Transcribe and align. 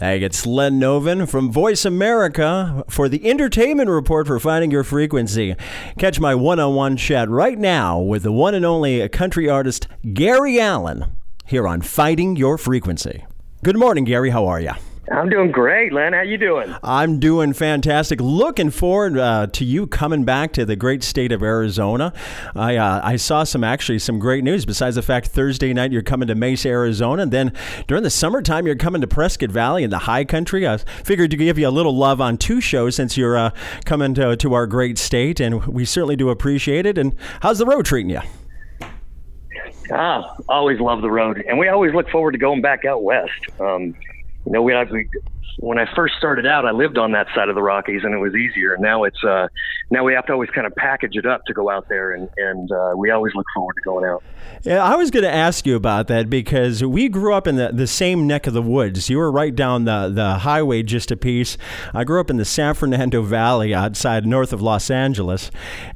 Hey, 0.00 0.22
it's 0.22 0.46
Len 0.46 0.78
Novin 0.78 1.28
from 1.28 1.50
Voice 1.50 1.84
America 1.84 2.84
for 2.88 3.08
the 3.08 3.28
Entertainment 3.28 3.90
Report 3.90 4.28
for 4.28 4.38
Finding 4.38 4.70
Your 4.70 4.84
Frequency. 4.84 5.56
Catch 5.98 6.20
my 6.20 6.36
one 6.36 6.60
on 6.60 6.76
one 6.76 6.96
chat 6.96 7.28
right 7.28 7.58
now 7.58 7.98
with 7.98 8.22
the 8.22 8.30
one 8.30 8.54
and 8.54 8.64
only 8.64 9.08
country 9.08 9.48
artist 9.48 9.88
Gary 10.12 10.60
Allan 10.60 11.06
here 11.46 11.66
on 11.66 11.80
Finding 11.80 12.36
Your 12.36 12.56
Frequency. 12.56 13.26
Good 13.64 13.76
morning, 13.76 14.04
Gary. 14.04 14.30
How 14.30 14.46
are 14.46 14.60
you? 14.60 14.70
I'm 15.10 15.28
doing 15.28 15.50
great, 15.50 15.92
Len. 15.92 16.12
How 16.12 16.20
you 16.20 16.36
doing? 16.36 16.74
I'm 16.82 17.18
doing 17.18 17.52
fantastic. 17.52 18.20
Looking 18.20 18.70
forward 18.70 19.16
uh, 19.16 19.46
to 19.48 19.64
you 19.64 19.86
coming 19.86 20.24
back 20.24 20.52
to 20.54 20.64
the 20.64 20.76
great 20.76 21.02
state 21.02 21.32
of 21.32 21.42
Arizona. 21.42 22.12
I 22.54 22.76
uh, 22.76 23.00
I 23.02 23.16
saw 23.16 23.44
some 23.44 23.64
actually 23.64 24.00
some 24.00 24.18
great 24.18 24.44
news. 24.44 24.64
Besides 24.64 24.96
the 24.96 25.02
fact 25.02 25.28
Thursday 25.28 25.72
night 25.72 25.92
you're 25.92 26.02
coming 26.02 26.28
to 26.28 26.34
Mesa, 26.34 26.68
Arizona, 26.68 27.22
and 27.22 27.32
then 27.32 27.52
during 27.86 28.02
the 28.02 28.10
summertime 28.10 28.66
you're 28.66 28.76
coming 28.76 29.00
to 29.00 29.06
Prescott 29.06 29.50
Valley 29.50 29.82
in 29.82 29.90
the 29.90 29.98
High 29.98 30.24
Country. 30.24 30.66
I 30.68 30.76
figured 30.76 31.30
to 31.30 31.36
give 31.36 31.58
you 31.58 31.68
a 31.68 31.70
little 31.70 31.96
love 31.96 32.20
on 32.20 32.36
two 32.36 32.60
shows 32.60 32.96
since 32.96 33.16
you're 33.16 33.36
uh, 33.36 33.50
coming 33.84 34.14
to 34.14 34.36
to 34.36 34.54
our 34.54 34.66
great 34.66 34.98
state, 34.98 35.40
and 35.40 35.64
we 35.66 35.84
certainly 35.84 36.16
do 36.16 36.28
appreciate 36.30 36.86
it. 36.86 36.98
And 36.98 37.14
how's 37.40 37.58
the 37.58 37.66
road 37.66 37.86
treating 37.86 38.10
you? 38.10 38.20
Ah, 39.90 40.36
always 40.48 40.80
love 40.80 41.00
the 41.00 41.10
road, 41.10 41.42
and 41.48 41.58
we 41.58 41.68
always 41.68 41.94
look 41.94 42.10
forward 42.10 42.32
to 42.32 42.38
going 42.38 42.60
back 42.60 42.84
out 42.84 43.02
west. 43.02 43.32
Um, 43.58 43.94
you 44.46 44.52
know, 44.52 44.62
we, 44.62 44.74
we 44.92 45.08
when 45.58 45.78
I 45.78 45.86
first 45.94 46.14
started 46.16 46.46
out, 46.46 46.66
I 46.66 46.70
lived 46.70 46.98
on 46.98 47.12
that 47.12 47.26
side 47.34 47.48
of 47.48 47.54
the 47.54 47.62
Rockies, 47.62 48.02
and 48.04 48.14
it 48.14 48.18
was 48.18 48.34
easier. 48.34 48.76
Now 48.78 49.04
it's 49.04 49.22
uh, 49.24 49.48
now 49.90 50.04
we 50.04 50.14
have 50.14 50.26
to 50.26 50.32
always 50.32 50.50
kind 50.50 50.66
of 50.66 50.74
package 50.76 51.16
it 51.16 51.26
up 51.26 51.44
to 51.46 51.54
go 51.54 51.68
out 51.70 51.88
there, 51.88 52.12
and 52.12 52.28
and 52.36 52.70
uh, 52.70 52.92
we 52.96 53.10
always 53.10 53.34
look 53.34 53.46
forward 53.54 53.74
to 53.74 53.82
going 53.82 54.04
out. 54.04 54.22
Yeah, 54.64 54.82
I 54.82 54.96
was 54.96 55.10
going 55.10 55.22
to 55.22 55.32
ask 55.32 55.66
you 55.66 55.76
about 55.76 56.08
that 56.08 56.28
because 56.28 56.82
we 56.82 57.08
grew 57.08 57.32
up 57.32 57.46
in 57.46 57.56
the, 57.56 57.70
the 57.72 57.86
same 57.86 58.26
neck 58.26 58.46
of 58.46 58.54
the 58.54 58.62
woods. 58.62 59.08
You 59.08 59.18
were 59.18 59.30
right 59.30 59.54
down 59.54 59.84
the, 59.84 60.10
the 60.12 60.38
highway 60.38 60.82
just 60.82 61.10
a 61.12 61.16
piece. 61.16 61.56
I 61.94 62.02
grew 62.02 62.20
up 62.20 62.28
in 62.28 62.38
the 62.38 62.44
San 62.44 62.74
Fernando 62.74 63.22
Valley 63.22 63.72
outside 63.72 64.26
north 64.26 64.52
of 64.52 64.60
Los 64.60 64.90
Angeles. 64.90 65.52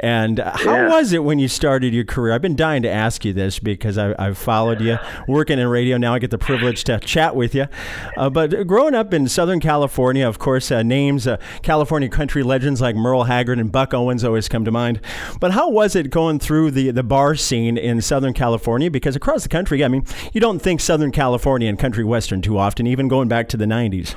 And 0.00 0.38
how 0.38 0.74
yeah. 0.74 0.88
was 0.88 1.12
it 1.12 1.22
when 1.22 1.38
you 1.38 1.48
started 1.48 1.92
your 1.92 2.04
career? 2.04 2.32
I've 2.32 2.42
been 2.42 2.56
dying 2.56 2.82
to 2.82 2.90
ask 2.90 3.24
you 3.24 3.34
this 3.34 3.58
because 3.58 3.98
I, 3.98 4.14
have 4.22 4.38
followed 4.38 4.80
you 4.80 4.98
working 5.28 5.58
in 5.58 5.68
radio. 5.68 5.98
Now 5.98 6.14
I 6.14 6.18
get 6.18 6.30
the 6.30 6.38
privilege 6.38 6.84
to 6.84 6.98
chat 7.00 7.36
with 7.36 7.54
you. 7.54 7.66
Uh, 8.16 8.30
but 8.30 8.66
growing 8.66 8.94
up 8.94 9.12
in 9.12 9.28
Southern 9.36 9.60
California, 9.60 10.26
of 10.26 10.38
course, 10.38 10.72
uh, 10.72 10.82
names, 10.82 11.26
uh, 11.26 11.36
California 11.60 12.08
country 12.08 12.42
legends 12.42 12.80
like 12.80 12.96
Merle 12.96 13.24
Haggard 13.24 13.58
and 13.58 13.70
Buck 13.70 13.92
Owens 13.92 14.24
always 14.24 14.48
come 14.48 14.64
to 14.64 14.70
mind. 14.70 14.98
But 15.40 15.50
how 15.50 15.68
was 15.68 15.94
it 15.94 16.08
going 16.08 16.38
through 16.38 16.70
the, 16.70 16.90
the 16.90 17.02
bar 17.02 17.34
scene 17.34 17.76
in 17.76 18.00
Southern 18.00 18.32
California 18.32 18.90
because 18.90 19.14
across 19.14 19.42
the 19.42 19.50
country, 19.50 19.84
I 19.84 19.88
mean, 19.88 20.06
you 20.32 20.40
don't 20.40 20.58
think 20.58 20.80
Southern 20.80 21.12
California 21.12 21.68
and 21.68 21.78
country 21.78 22.02
western 22.02 22.40
too 22.40 22.56
often, 22.56 22.86
even 22.86 23.08
going 23.08 23.28
back 23.28 23.50
to 23.50 23.58
the 23.58 23.66
90s. 23.66 24.14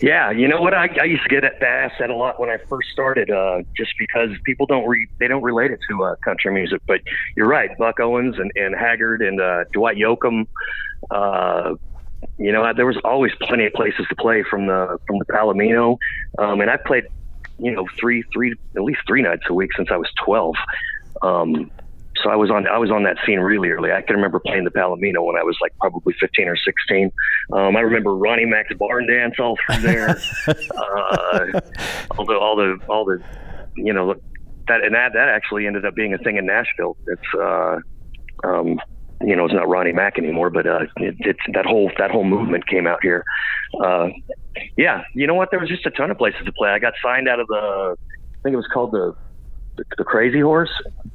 Yeah, 0.00 0.30
you 0.30 0.48
know 0.48 0.62
what? 0.62 0.72
I, 0.72 0.88
I 0.98 1.04
used 1.04 1.24
to 1.24 1.28
get 1.28 1.44
asked 1.62 1.96
that 2.00 2.08
a 2.08 2.16
lot 2.16 2.40
when 2.40 2.48
I 2.48 2.56
first 2.66 2.88
started, 2.90 3.30
uh, 3.30 3.60
just 3.76 3.90
because 3.98 4.30
people 4.46 4.64
don't 4.64 4.88
re, 4.88 5.06
they 5.18 5.28
don't 5.28 5.42
relate 5.42 5.70
it 5.70 5.80
to 5.90 6.04
uh, 6.04 6.14
country 6.24 6.54
music. 6.54 6.80
But 6.86 7.02
you're 7.36 7.46
right, 7.46 7.76
Buck 7.76 8.00
Owens 8.00 8.36
and, 8.38 8.50
and 8.56 8.74
Haggard 8.74 9.20
and 9.20 9.38
uh, 9.38 9.64
Dwight 9.74 9.98
Yoakam. 9.98 10.46
Uh, 11.10 11.74
you 12.38 12.52
know, 12.52 12.72
there 12.74 12.86
was 12.86 12.98
always 13.04 13.32
plenty 13.42 13.66
of 13.66 13.72
places 13.72 14.06
to 14.08 14.16
play 14.16 14.42
from 14.48 14.66
the 14.66 14.98
from 15.06 15.18
the 15.18 15.24
Palomino, 15.26 15.98
um, 16.38 16.60
and 16.60 16.70
I 16.70 16.76
played, 16.76 17.04
you 17.58 17.72
know, 17.72 17.86
three 17.98 18.24
three 18.32 18.54
at 18.76 18.82
least 18.82 19.00
three 19.06 19.22
nights 19.22 19.42
a 19.48 19.54
week 19.54 19.70
since 19.76 19.88
I 19.90 19.96
was 19.96 20.08
12. 20.24 20.54
Um, 21.22 21.70
so 22.22 22.30
I 22.30 22.36
was 22.36 22.50
on 22.50 22.66
I 22.66 22.78
was 22.78 22.90
on 22.90 23.04
that 23.04 23.16
scene 23.24 23.40
really 23.40 23.70
early. 23.70 23.92
I 23.92 24.02
can 24.02 24.16
remember 24.16 24.40
playing 24.40 24.64
the 24.64 24.70
Palomino 24.70 25.24
when 25.24 25.36
I 25.36 25.42
was 25.42 25.56
like 25.60 25.76
probably 25.78 26.14
15 26.20 26.48
or 26.48 26.56
16. 26.56 27.10
Um, 27.52 27.76
I 27.76 27.80
remember 27.80 28.14
Ronnie 28.14 28.44
Mack's 28.44 28.74
barn 28.74 29.06
dance 29.06 29.36
all 29.38 29.56
through 29.66 29.82
there. 29.82 30.20
uh, 30.48 31.60
all 32.16 32.26
the 32.26 32.34
all 32.34 32.56
the 32.56 32.78
all 32.88 33.04
the 33.04 33.22
you 33.76 33.92
know 33.92 34.14
that 34.68 34.84
and 34.84 34.94
that 34.94 35.12
that 35.14 35.28
actually 35.28 35.66
ended 35.66 35.84
up 35.84 35.94
being 35.94 36.12
a 36.12 36.18
thing 36.18 36.36
in 36.36 36.46
Nashville. 36.46 36.96
It's 37.06 37.34
uh, 37.38 37.78
um, 38.44 38.80
you 39.20 39.36
know 39.36 39.44
it's 39.44 39.54
not 39.54 39.68
Ronnie 39.68 39.92
Mack 39.92 40.18
anymore, 40.18 40.50
but 40.50 40.66
uh, 40.66 40.80
it, 40.96 41.14
it's 41.20 41.40
that 41.52 41.66
whole 41.66 41.90
that 41.98 42.10
whole 42.10 42.24
movement 42.24 42.66
came 42.66 42.86
out 42.86 43.00
here. 43.02 43.24
Uh, 43.82 44.08
yeah, 44.76 45.02
you 45.14 45.26
know 45.26 45.34
what? 45.34 45.50
There 45.50 45.60
was 45.60 45.68
just 45.68 45.86
a 45.86 45.90
ton 45.90 46.10
of 46.10 46.18
places 46.18 46.40
to 46.44 46.52
play. 46.52 46.70
I 46.70 46.78
got 46.78 46.94
signed 47.02 47.28
out 47.28 47.40
of 47.40 47.46
the 47.48 47.96
I 47.96 48.38
think 48.42 48.54
it 48.54 48.56
was 48.56 48.68
called 48.72 48.92
the 48.92 49.14
the, 49.80 49.96
the 49.98 50.04
Crazy 50.04 50.40
Horse. 50.40 50.70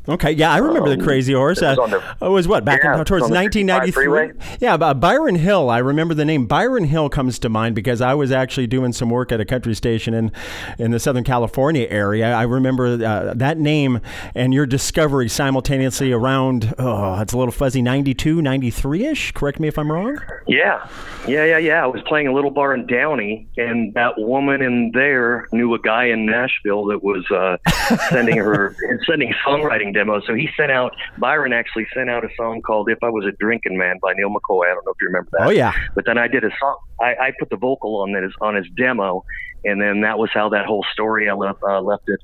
Okay, 0.08 0.32
yeah, 0.32 0.52
I 0.52 0.58
remember 0.58 0.92
um, 0.92 1.00
the 1.00 1.04
Crazy 1.04 1.34
Horse. 1.34 1.62
It 1.62 1.78
was, 1.78 1.80
uh, 1.80 2.16
the, 2.20 2.26
it 2.26 2.30
was 2.30 2.48
what 2.48 2.64
back 2.64 2.84
yeah, 2.84 3.00
in, 3.00 3.06
towards 3.06 3.30
1993. 3.30 4.58
Yeah, 4.60 4.76
uh, 4.76 4.94
Byron 4.94 5.36
Hill. 5.36 5.70
I 5.70 5.80
remember 5.80 6.14
the 6.14 6.26
name 6.26 6.46
Byron 6.46 6.84
Hill 6.86 7.10
comes 7.10 7.40
to 7.40 7.50
mind 7.50 7.76
because 7.76 8.02
I 8.02 8.14
was 8.14 8.32
actually 8.32 8.68
doing 8.68 8.94
some 8.94 9.10
work 9.10 9.32
at 9.32 9.40
a 9.40 9.46
country 9.46 9.74
station 9.74 10.14
in 10.14 10.32
in 10.78 10.92
the 10.92 11.00
Southern 11.00 11.24
California 11.24 11.88
area. 11.90 12.34
I 12.34 12.44
remember 12.44 12.86
uh, 12.86 13.34
that 13.36 13.58
name 13.58 14.00
and 14.36 14.54
your 14.54 14.66
discovery 14.66 15.30
simultaneously 15.30 16.12
around. 16.12 16.74
Oh, 16.78 17.20
it's 17.22 17.34
a 17.34 17.38
little 17.38 17.52
fuzzy. 17.52 17.82
92, 17.82 18.42
93 18.42 19.06
ish. 19.06 19.32
Correct 19.32 19.60
me 19.60 19.68
if 19.68 19.80
I'm 19.80 19.92
wrong. 19.92 20.20
Yeah, 20.48 20.88
yeah, 21.28 21.44
yeah, 21.44 21.58
yeah. 21.58 21.84
I 21.84 21.88
was 21.88 22.02
playing 22.04 22.28
a 22.28 22.34
little 22.34 22.52
bar 22.52 22.74
in 22.76 22.86
Downey, 22.86 23.48
and 23.58 23.94
that 23.96 24.14
woman 24.18 24.62
in 24.62 24.92
there 24.94 25.48
knew 25.52 25.74
a 25.74 25.80
guy 25.80 26.06
in 26.06 26.28
Nashville 26.28 26.86
that 26.86 27.04
was 27.04 27.26
uh, 27.32 27.58
sending 28.10 28.38
her 28.38 28.76
sending 29.08 29.34
songwriting 29.46 29.94
demos. 29.94 30.24
So 30.28 30.36
he 30.36 30.50
sent 30.56 30.72
out 30.72 30.96
Byron 31.18 31.52
actually 31.52 31.88
sent 31.96 32.12
out 32.12 32.24
a 32.24 32.30
song 32.38 32.62
called 32.62 32.90
"If 32.90 33.00
I 33.04 33.10
Was 33.10 33.26
a 33.26 33.32
Drinking 33.32 33.78
Man" 33.78 33.98
by 34.02 34.14
Neal 34.14 34.30
McCoy. 34.30 34.66
I 34.66 34.76
don't 34.76 34.86
know 34.86 34.92
if 34.92 35.02
you 35.02 35.08
remember 35.08 35.30
that. 35.34 35.48
Oh 35.48 35.52
yeah. 35.52 35.74
But 35.96 36.06
then 36.06 36.20
I 36.20 36.28
did 36.28 36.44
a 36.44 36.52
song. 36.60 36.78
I, 37.02 37.16
I 37.16 37.34
put 37.40 37.50
the 37.50 37.58
vocal 37.58 38.02
on 38.02 38.14
that 38.14 38.24
is 38.24 38.34
on 38.40 38.56
his 38.56 38.68
demo, 38.78 39.26
and 39.64 39.82
then 39.82 40.02
that 40.02 40.20
was 40.20 40.30
how 40.32 40.50
that 40.50 40.68
whole 40.68 40.86
story 40.94 41.28
I 41.28 41.34
left 41.34 41.64
uh, 41.64 41.82
left 41.82 42.08
it 42.08 42.20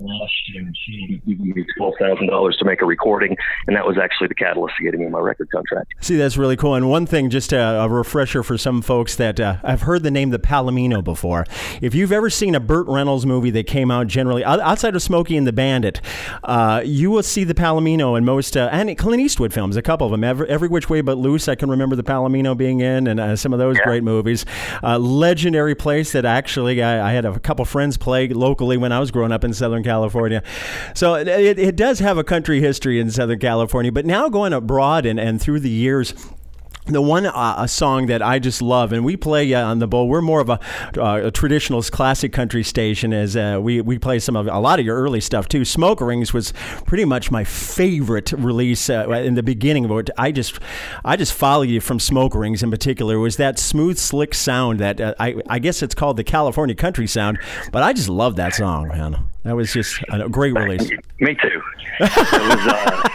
last 0.00 0.32
year, 0.48 0.62
and 0.62 0.76
she 0.76 1.20
gave 1.26 1.40
me 1.40 1.64
twelve 1.76 1.94
thousand 1.98 2.28
dollars 2.28 2.56
to 2.58 2.64
make 2.64 2.82
a 2.82 2.86
recording, 2.86 3.36
and 3.66 3.76
that 3.76 3.86
was 3.86 3.98
actually 3.98 4.28
the 4.28 4.34
catalyst 4.34 4.74
to 4.78 4.84
getting 4.84 5.00
me 5.00 5.08
my 5.08 5.18
record 5.18 5.50
contract. 5.50 5.92
See, 6.00 6.16
that's 6.16 6.36
really 6.36 6.56
cool. 6.56 6.74
And 6.74 6.88
one 6.88 7.06
thing, 7.06 7.30
just 7.30 7.52
a, 7.52 7.80
a 7.80 7.88
refresher 7.88 8.42
for 8.42 8.56
some 8.56 8.82
folks 8.82 9.16
that 9.16 9.38
uh, 9.38 9.56
I've 9.62 9.82
heard 9.82 10.02
the 10.02 10.10
name 10.10 10.30
the 10.30 10.38
Palomino 10.38 11.02
before. 11.02 11.46
If 11.80 11.94
you've 11.94 12.12
ever 12.12 12.30
seen 12.30 12.54
a 12.54 12.60
Burt 12.60 12.86
Reynolds 12.86 13.26
movie 13.26 13.50
that 13.50 13.66
came 13.66 13.90
out 13.90 14.06
generally 14.06 14.44
outside 14.44 14.94
of 14.94 15.02
Smokey 15.02 15.36
and 15.36 15.46
the 15.46 15.52
Bandit, 15.52 16.00
uh, 16.44 16.82
you 16.84 17.10
will 17.10 17.22
see 17.22 17.44
the 17.44 17.54
Palomino 17.54 18.16
in 18.16 18.24
most 18.24 18.56
uh, 18.56 18.68
and 18.72 18.96
Clint 18.96 19.22
Eastwood 19.22 19.52
films. 19.52 19.76
A 19.76 19.82
couple 19.82 20.06
of 20.06 20.10
them, 20.10 20.24
every, 20.24 20.48
every, 20.48 20.68
Which 20.68 20.88
Way 20.88 21.00
But 21.00 21.18
Loose. 21.18 21.48
I 21.48 21.54
can 21.54 21.70
remember 21.70 21.96
the 21.96 22.02
Palomino 22.02 22.56
being 22.56 22.80
in, 22.80 23.06
and 23.06 23.20
uh, 23.20 23.36
some 23.36 23.52
of 23.52 23.58
those 23.58 23.76
yeah. 23.76 23.84
great 23.84 24.02
movies. 24.02 24.44
Uh, 24.82 24.98
legendary 24.98 25.74
place 25.74 26.12
that 26.12 26.24
actually 26.24 26.82
I, 26.82 27.10
I, 27.10 27.12
had 27.12 27.24
a 27.24 27.38
couple 27.40 27.64
friends 27.64 27.96
play 27.96 28.28
locally 28.28 28.76
when 28.76 28.92
I 28.92 29.00
was 29.00 29.10
growing 29.10 29.32
up 29.32 29.44
in 29.44 29.52
Southern 29.52 29.82
California. 29.82 29.89
California. 29.90 30.42
So 30.94 31.14
it, 31.14 31.58
it 31.58 31.76
does 31.76 31.98
have 31.98 32.16
a 32.18 32.24
country 32.24 32.60
history 32.60 33.00
in 33.00 33.10
Southern 33.10 33.38
California, 33.38 33.92
but 33.92 34.06
now 34.06 34.28
going 34.28 34.52
abroad 34.52 35.06
and, 35.06 35.18
and 35.18 35.40
through 35.40 35.60
the 35.60 35.70
years, 35.70 36.14
the 36.86 37.00
one 37.00 37.26
uh, 37.26 37.66
song 37.66 38.06
that 38.06 38.22
I 38.22 38.38
just 38.38 38.62
love, 38.62 38.92
and 38.92 39.04
we 39.04 39.16
play 39.16 39.52
uh, 39.54 39.66
on 39.66 39.78
the 39.78 39.86
bowl. 39.86 40.08
We're 40.08 40.22
more 40.22 40.40
of 40.40 40.48
a, 40.48 40.58
uh, 40.96 41.26
a 41.26 41.30
traditional 41.30 41.82
classic 41.82 42.32
country 42.32 42.62
station, 42.62 43.12
as 43.12 43.36
uh, 43.36 43.58
we 43.60 43.80
we 43.80 43.98
play 43.98 44.18
some 44.18 44.36
of 44.36 44.46
a 44.46 44.58
lot 44.58 44.80
of 44.80 44.86
your 44.86 44.96
early 44.96 45.20
stuff 45.20 45.48
too. 45.48 45.64
Smoke 45.64 46.00
Rings 46.00 46.32
was 46.32 46.52
pretty 46.86 47.04
much 47.04 47.30
my 47.30 47.44
favorite 47.44 48.32
release 48.32 48.90
uh, 48.90 49.08
in 49.10 49.34
the 49.34 49.42
beginning 49.42 49.84
of 49.84 49.90
it. 49.92 50.10
I 50.16 50.32
just 50.32 50.58
I 51.04 51.16
just 51.16 51.32
follow 51.32 51.62
you 51.62 51.80
from 51.80 52.00
Smoke 52.00 52.34
Rings 52.34 52.62
in 52.62 52.70
particular. 52.70 53.18
Was 53.18 53.36
that 53.36 53.58
smooth, 53.58 53.98
slick 53.98 54.34
sound 54.34 54.80
that 54.80 55.00
uh, 55.00 55.14
I 55.20 55.36
I 55.48 55.58
guess 55.58 55.82
it's 55.82 55.94
called 55.94 56.16
the 56.16 56.24
California 56.24 56.74
country 56.74 57.06
sound, 57.06 57.38
but 57.72 57.82
I 57.82 57.92
just 57.92 58.08
love 58.08 58.36
that 58.36 58.54
song, 58.54 58.88
man. 58.88 59.29
That 59.44 59.56
was 59.56 59.72
just 59.72 60.02
a 60.10 60.28
great 60.28 60.54
release. 60.54 60.90
Me 61.18 61.34
too. 61.34 61.62
Was, 62.00 62.10
uh, 62.10 63.08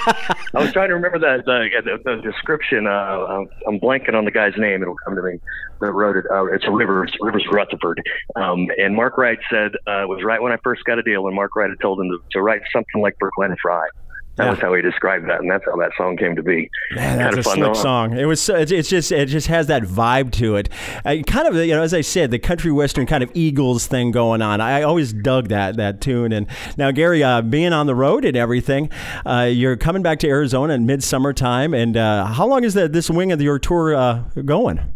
I 0.56 0.62
was 0.62 0.74
trying 0.74 0.90
to 0.90 0.96
remember 0.96 1.20
the 1.20 1.44
the, 1.46 2.00
the 2.04 2.22
description. 2.22 2.88
Uh, 2.88 3.46
I'm 3.68 3.80
blanking 3.80 4.16
on 4.16 4.26
the 4.26 4.32
guy's 4.32 4.54
name. 4.58 4.82
It'll 4.82 4.96
come 5.06 5.16
to 5.16 5.22
me. 5.22 5.40
That 5.82 5.92
wrote 5.92 6.18
it. 6.18 6.26
Uh, 6.32 6.46
it's 6.46 6.66
a 6.66 6.72
Rivers, 6.72 7.12
Rivers 7.20 7.46
Rutherford. 7.52 8.02
Um, 8.36 8.68
and 8.78 8.96
Mark 8.96 9.18
Wright 9.18 9.40
said 9.52 9.74
uh, 9.88 10.04
it 10.04 10.08
was 10.08 10.24
right 10.24 10.42
when 10.42 10.52
I 10.52 10.58
first 10.64 10.84
got 10.86 10.98
a 10.98 11.04
deal, 11.04 11.28
and 11.28 11.36
Mark 11.36 11.56
Wright 11.56 11.70
had 11.70 11.80
told 11.80 12.00
him 12.00 12.10
to, 12.10 12.20
to 12.32 12.42
write 12.42 12.62
something 12.72 13.02
like 13.02 13.18
Brooklyn 13.20 13.56
Fry. 13.62 13.88
That 14.36 14.46
yeah. 14.46 14.50
was 14.52 14.60
how 14.60 14.74
he 14.74 14.82
described 14.82 15.30
that, 15.30 15.40
and 15.40 15.50
that's 15.50 15.64
how 15.66 15.78
that 15.78 15.92
song 15.98 16.18
came 16.18 16.36
to 16.36 16.44
be. 16.44 16.70
Man, 16.94 17.20
that's 17.20 17.38
a 17.38 17.44
slick 17.44 17.76
song. 17.76 18.18
It 18.18 18.26
was. 18.26 18.50
It's 18.50 18.90
just. 18.90 19.12
It 19.12 19.28
just 19.28 19.48
has 19.48 19.68
that 19.68 19.84
vibe 19.84 20.32
to 20.34 20.58
it. 20.58 20.68
Uh, 21.06 21.18
kind 21.26 21.48
of, 21.48 21.56
you 21.56 21.74
know, 21.74 21.82
as 21.82 21.94
I 21.94 22.02
said, 22.02 22.32
the 22.32 22.40
country 22.40 22.72
western 22.72 23.06
kind 23.06 23.24
of 23.24 23.32
Eagles 23.34 23.88
thing 23.88 24.12
going 24.12 24.42
on. 24.42 24.60
I 24.60 24.82
always 24.82 25.14
dug 25.14 25.48
that 25.50 25.78
that 25.78 26.02
tune. 26.02 26.34
And 26.34 26.48
now, 26.78 26.92
Gary, 26.92 27.24
uh, 27.24 27.42
being 27.42 27.72
on 27.72 27.88
the 27.88 27.96
road 27.96 28.26
and 28.26 28.36
everything, 28.36 28.90
uh, 29.26 29.50
you're 29.50 29.78
coming 29.78 30.02
back 30.02 30.20
to 30.20 30.28
Arizona 30.28 30.74
in 30.74 30.86
midsummer 30.86 31.32
time. 31.32 31.74
And 31.74 31.96
uh, 31.96 32.26
how 32.26 32.46
long 32.46 32.66
is 32.66 32.74
that 32.74 32.92
this 32.92 33.10
wing 33.10 33.32
of 33.32 33.42
your 33.42 33.58
tour 33.58 33.96
uh, 33.96 34.24
going? 34.44 34.94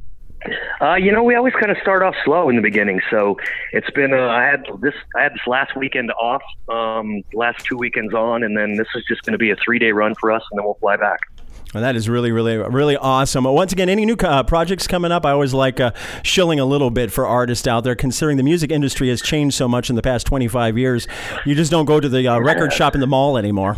Uh, 0.81 0.96
you 0.96 1.12
know, 1.12 1.24
we 1.24 1.36
always 1.36 1.54
kind 1.54 1.72
of 1.72 1.78
start 1.81 2.04
off 2.04 2.16
slow 2.24 2.50
in 2.50 2.56
the 2.56 2.62
beginning. 2.62 3.02
So 3.10 3.38
it's 3.74 3.90
been 3.92 4.14
uh, 4.14 4.28
I 4.28 4.44
had 4.44 4.66
this 4.80 4.94
I 5.16 5.24
had 5.24 5.34
this 5.34 5.46
last 5.46 5.76
weekend 5.76 6.12
off, 6.12 6.42
um, 6.70 7.22
last 7.34 7.66
two 7.66 7.78
weekends 7.78 8.14
on, 8.14 8.44
and 8.44 8.58
then 8.58 8.76
this 8.76 8.88
is 8.96 9.04
just 9.08 9.24
going 9.24 9.34
to 9.34 9.38
be 9.38 9.52
a 9.52 9.56
three 9.58 9.80
day 9.80 9.92
run 9.92 10.16
for 10.16 10.31
us, 10.31 10.44
and 10.52 10.58
then 10.58 10.66
we'll 10.66 10.76
fly 10.76 10.96
back. 10.96 11.20
Well, 11.74 11.84
that 11.84 11.96
is 11.96 12.10
really, 12.10 12.31
really, 12.31 12.58
really 12.58 12.98
awesome. 12.98 13.44
Once 13.44 13.72
again, 13.72 13.90
any 13.90 14.04
new 14.04 14.16
uh, 14.16 14.42
projects 14.42 14.88
coming 14.88 15.12
up? 15.12 15.24
I 15.24 15.31
always 15.31 15.54
like 15.54 15.80
uh, 15.80 15.92
shilling 16.24 16.60
a 16.60 16.66
little 16.66 16.90
bit 16.90 17.12
for 17.12 17.28
artists 17.28 17.68
out 17.68 17.84
there, 17.84 17.94
considering 17.94 18.38
the 18.38 18.44
music 18.44 18.72
industry 18.72 19.10
has 19.10 19.22
changed 19.22 19.56
so 19.56 19.68
much 19.68 19.88
in 19.92 19.96
the 19.96 20.02
past 20.02 20.26
25 20.26 20.80
years. 20.80 21.08
You 21.46 21.54
just 21.54 21.70
don't 21.70 21.86
go 21.86 22.00
to 22.00 22.10
the 22.10 22.28
uh, 22.28 22.40
record 22.40 22.74
shop 22.74 22.96
in 22.96 23.02
the 23.02 23.08
mall 23.08 23.38
anymore. 23.38 23.78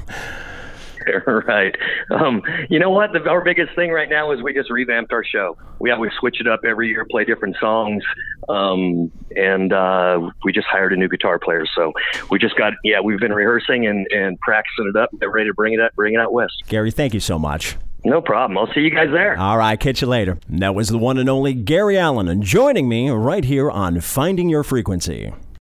right. 1.47 1.75
Um, 2.09 2.41
you 2.69 2.79
know 2.79 2.89
what? 2.89 3.11
The, 3.13 3.27
our 3.29 3.43
biggest 3.43 3.75
thing 3.75 3.91
right 3.91 4.09
now 4.09 4.31
is 4.31 4.41
we 4.41 4.53
just 4.53 4.69
revamped 4.69 5.11
our 5.13 5.23
show. 5.23 5.57
We 5.79 5.91
always 5.91 6.11
switch 6.19 6.39
it 6.39 6.47
up 6.47 6.61
every 6.65 6.89
year, 6.89 7.05
play 7.09 7.25
different 7.25 7.55
songs, 7.59 8.03
um, 8.49 9.11
and 9.35 9.73
uh, 9.73 10.29
we 10.43 10.51
just 10.51 10.67
hired 10.67 10.93
a 10.93 10.95
new 10.95 11.07
guitar 11.07 11.39
player. 11.39 11.65
So 11.75 11.93
we 12.29 12.39
just 12.39 12.55
got 12.57 12.73
yeah, 12.83 12.99
we've 13.01 13.19
been 13.19 13.33
rehearsing 13.33 13.87
and, 13.87 14.07
and 14.11 14.39
practicing 14.39 14.87
it 14.87 14.95
up, 14.95 15.09
get 15.19 15.31
ready 15.31 15.49
to 15.49 15.53
bring 15.53 15.73
it 15.73 15.79
up, 15.79 15.95
bring 15.95 16.13
it 16.13 16.19
out 16.19 16.33
west. 16.33 16.53
Gary, 16.67 16.91
thank 16.91 17.13
you 17.13 17.19
so 17.19 17.39
much. 17.39 17.75
No 18.03 18.19
problem. 18.19 18.57
I'll 18.57 18.73
see 18.73 18.81
you 18.81 18.89
guys 18.89 19.09
there. 19.11 19.37
All 19.37 19.57
right, 19.57 19.79
catch 19.79 20.01
you 20.01 20.07
later. 20.07 20.39
That 20.49 20.73
was 20.73 20.89
the 20.89 20.97
one 20.97 21.19
and 21.19 21.29
only 21.29 21.53
Gary 21.53 21.99
Allan, 21.99 22.27
and 22.27 22.41
joining 22.41 22.89
me 22.89 23.09
right 23.11 23.43
here 23.43 23.69
on 23.69 23.99
Finding 24.01 24.49
Your 24.49 24.63
Frequency. 24.63 25.31